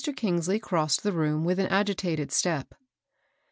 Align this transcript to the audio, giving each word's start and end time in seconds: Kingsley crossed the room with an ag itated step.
Kingsley 0.15 0.57
crossed 0.57 1.03
the 1.03 1.11
room 1.13 1.45
with 1.45 1.59
an 1.59 1.67
ag 1.67 1.85
itated 1.85 2.31
step. 2.31 2.73